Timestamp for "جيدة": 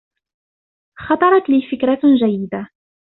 2.27-2.67